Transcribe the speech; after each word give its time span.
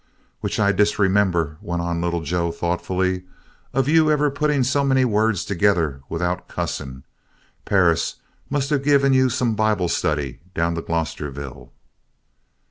"Which 0.39 0.59
I 0.59 0.71
disremember," 0.71 1.57
went 1.61 1.83
on 1.83 2.01
Little 2.01 2.23
Joe 2.23 2.51
thoughtfully, 2.51 3.25
"of 3.71 3.87
you 3.87 4.09
ever 4.09 4.31
putting 4.31 4.63
so 4.63 4.83
many 4.83 5.05
words 5.05 5.45
together 5.45 6.01
without 6.09 6.47
cussing. 6.47 7.03
Perris 7.65 8.15
must 8.49 8.71
of 8.71 8.81
give 8.83 9.03
you 9.13 9.29
some 9.29 9.53
Bible 9.55 9.89
study 9.89 10.39
down 10.55 10.73
to 10.73 10.81
Glosterville." 10.81 11.69